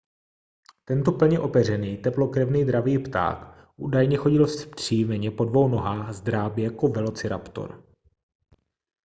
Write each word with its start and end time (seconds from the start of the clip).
tento 0.85 1.11
plně 1.11 1.39
opeřený 1.39 1.97
teplokrevný 1.97 2.65
dravý 2.65 2.99
pták 2.99 3.69
údajně 3.75 4.17
chodil 4.17 4.45
vzpřímeně 4.45 5.31
po 5.31 5.45
dvou 5.45 5.67
nohách 5.67 6.13
s 6.13 6.21
drápy 6.21 6.61
jako 6.61 6.87
velociraptor 6.87 7.83